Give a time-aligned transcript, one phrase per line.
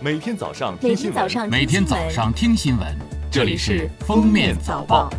[0.00, 2.86] 每天早上听新闻，天早上每天早上听新闻，
[3.32, 5.10] 这里是《封面早报》。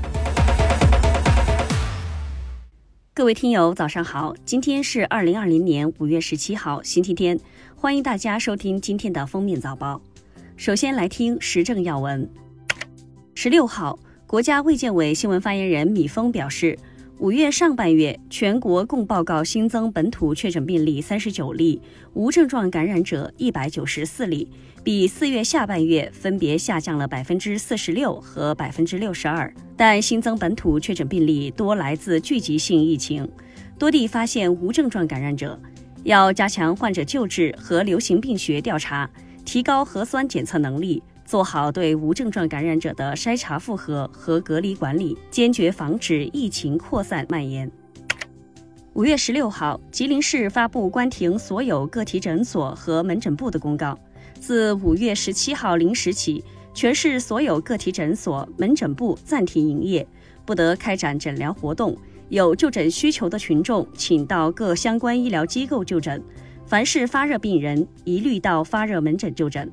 [3.13, 4.33] 各位听友，早上好！
[4.45, 7.37] 今天是二零二零年五月十七号，星期天，
[7.75, 10.01] 欢迎大家收听今天的封面早报。
[10.55, 12.29] 首先来听时政要闻。
[13.35, 16.79] 十六号，国家卫健委新闻发言人米峰表示，
[17.19, 21.81] 五月上半月全国共报告新增本土确诊病例三十九例，
[22.13, 24.49] 无症状感染者一百九十四例，
[24.85, 29.53] 比四月下半月分别下降了百分之四十六和百分之六十二。
[29.75, 33.29] 但新增本土确诊病例多来自聚集性疫情，
[33.77, 35.59] 多地发现无症状感染者，
[36.05, 39.09] 要加强患者救治和流行病学调查，
[39.43, 41.03] 提高核酸检测能力。
[41.29, 47.71] 做好对无症状感染者的筛查复核和隔离管理，坚决防止疫情扩散蔓延。
[48.93, 53.95] 五月十六号，吉林市发布关停所有个体诊所和门诊部的公告。
[54.39, 56.43] 自五月十七号零时起，
[56.73, 60.07] 全市所有个体诊所、门诊部暂停营业，
[60.47, 61.95] 不得开展诊疗活动。
[62.29, 66.19] 有就诊需求的群众，请到各相关医疗机构就诊。
[66.65, 69.71] 凡是发热病人，一律到发热门诊就诊。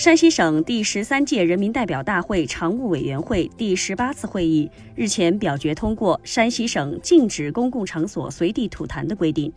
[0.00, 9.50] 山西省第十三届人民代表大会常务委员会第十八次会议日前表决通过《山西省禁止公共场所随地吐痰的规定》。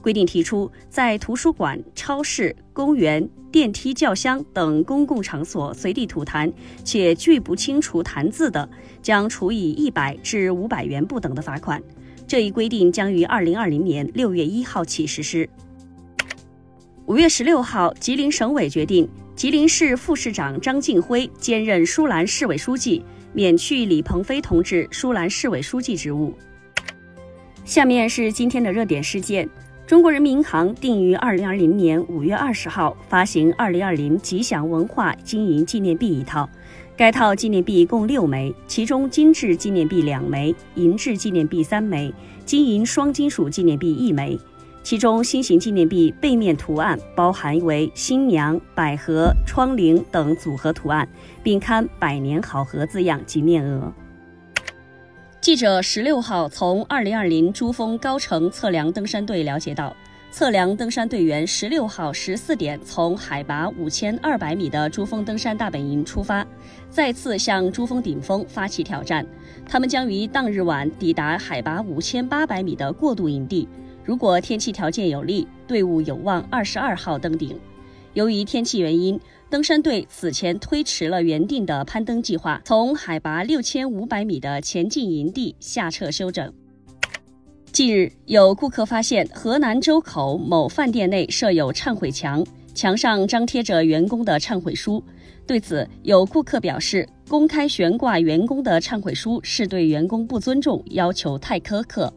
[0.00, 6.50] 规定提出，在图书馆、超市、公园、电梯轿厢等公共场所随地吐痰，
[6.82, 8.66] 且拒不清除痰渍的，
[9.02, 11.82] 将处以一百至五百元不等的罚款。
[12.26, 15.46] 这一规定将于二零二零年六月一号起实施。
[17.04, 26.34] 五月十六号，吉林省委决定，吉林市副市长张敬辉兼任舒兰市委书记，免去李鹏飞同志舒兰市委书记职务。
[27.64, 29.48] 下面是今天的热点事件：
[29.86, 36.46] 中国人民银行定于二零二零年五月二十号发行二零二零吉祥文化金银纪念币一套，
[36.94, 42.12] 该套纪念币共六枚，其中金质纪念币两枚，银质纪念币三枚，
[42.44, 44.38] 金银双金属纪念币一枚。
[44.90, 51.08] 其中，新型纪念币背面图案包含为新娘、百合、窗棂等组合图案，
[51.44, 53.92] 并刊“百年好合”字样及面额。
[55.40, 59.94] 记者十六号从二零二零珠峰高程测量登山队了解到，
[60.32, 66.44] 测量登山队员十六号十四点从海拔五千二百米的珠峰登山大本营出发，
[66.90, 69.24] 再次向珠峰顶峰发起挑战。
[69.64, 73.68] 他们将于当日晚抵达海拔五千八百米的过渡营地。
[74.04, 77.58] 如果天气条件有利，队伍有望二十二号登顶。
[78.14, 86.52] 由于天气原因，登山队此前推迟了原定的攀登计划，从海拔六千五百米的前进营地下撤休整。
[87.70, 92.44] 近日，有顾客发现河南周口某饭店内设有忏悔墙，
[92.74, 95.02] 墙上张贴着员工的忏悔书。
[95.46, 102.12] 对此，有顾客表示，公开悬挂员工的忏悔书是对员工不尊重，要求太苛刻。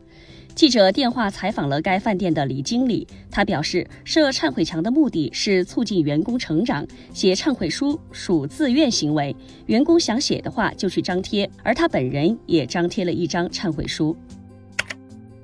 [0.56, 14.16] 记者电话采访了该饭店的李经理，他表示，设忏悔墙的目的是促进员工成长，写忏悔书属自愿行为，员工想写的话就去张贴，而他本人也张贴了一张忏悔书。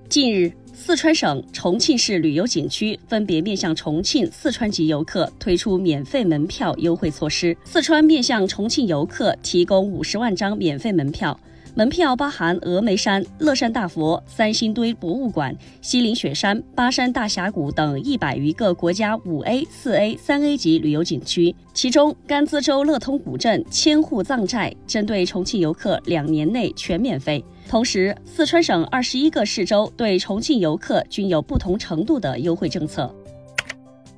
[0.08, 7.56] 近日，四川省、重庆市旅游景区分别面向重庆、四川籍游客推出免费门票优惠措施。
[7.66, 11.38] 四川面向重庆游客提供五十万张免费门票。
[11.80, 27.42] 门票包含峨眉山、乐山大佛、三星堆博物馆、西岭雪山、巴山大峡谷等一百余个国家五 A、四 A、三 A 级旅游景区，其中甘孜州乐通古镇千户藏寨针对重庆游客两年内全免费。
[27.70, 33.10] 同时，四川省二十一个市州对重庆游客均有不同程度的优惠政策。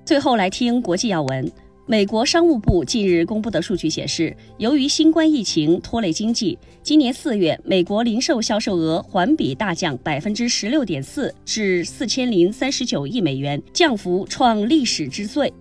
[0.04, 1.52] 最后来听国际要闻。
[1.92, 15.52] 美国商务部近日公布的数据显示，由于新冠疫情拖累经济，今年四月美国零售销售额环比大降百分之十六点四，至四千零三十九亿美元，降幅创历史之最。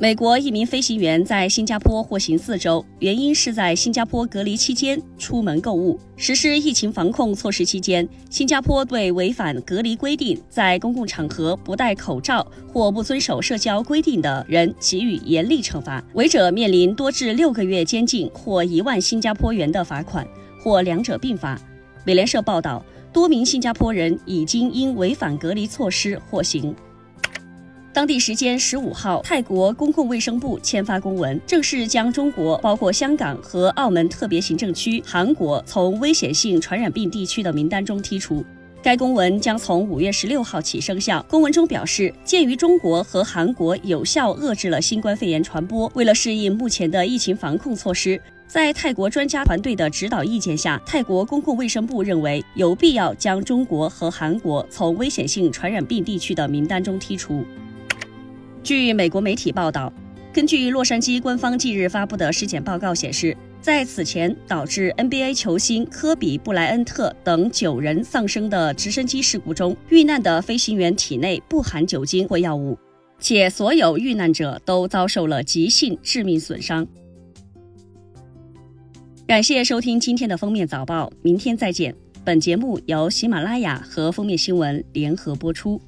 [0.00, 6.00] 美国一名飞行员在新加坡获刑四周，原因是在新加坡隔离期间出门购物。
[6.16, 20.26] 实施疫情防控措施期间，新加坡对违反隔离规定、在公共场合不戴口罩或不遵守社交规定的人给予严厉惩罚，违者面临多至六个月监禁或一万新加坡元的罚款，
[20.62, 21.60] 或两者并罚。
[22.06, 22.82] 美联社报道，
[23.12, 26.74] 多名新加坡人已经因违反隔离措施获刑。
[28.00, 38.42] 当地时间十五号，泰国公共卫生部签发公文，正式将中国包括香港和澳门特别行政区、韩国从危险性传染病地区的名单中剔除。
[38.82, 41.22] 该公文将从五月十六号起生效。
[41.28, 57.44] 公文中表示，鉴于中国和韩国有效遏制了新冠肺炎传播，为了适应目前的疫情防控措施，在泰国专家团队的指导意见下，泰国公共卫生部认为有必要将中国和韩国从危险性传染病地区的名单中剔除。
[58.62, 59.92] 据美国媒体报道，
[60.32, 63.36] 根据洛杉矶官方近日发布的尸检报告显示。
[63.62, 72.78] 在此前导致 NBA 球星科比布莱恩特等九人丧生的直升机事故中，遇难的飞行员体内不含酒精或药物，
[73.18, 76.86] 且所有遇难者都遭受了急性致命损伤。
[79.26, 81.94] 感谢收听今天的封面早报，明天再见。
[82.24, 85.78] 本节目由喜马拉雅和封面新闻联合播出。